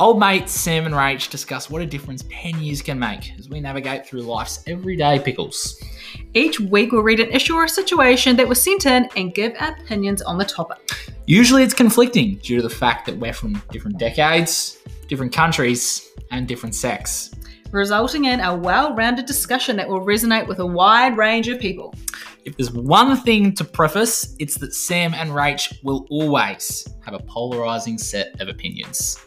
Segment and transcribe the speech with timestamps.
[0.00, 3.60] Old mates Sam and Rach discuss what a difference 10 years can make as we
[3.60, 5.80] navigate through life's everyday pickles.
[6.34, 9.54] Each week, we'll read an issue or a situation that was sent in and give
[9.60, 10.78] our opinions on the topic.
[11.26, 14.78] Usually it's conflicting due to the fact that we're from different decades,
[15.08, 17.30] different countries, and different sex.
[17.70, 21.94] resulting in a well rounded discussion that will resonate with a wide range of people.
[22.44, 27.20] If there's one thing to preface, it's that Sam and Rach will always have a
[27.20, 29.18] polarizing set of opinions.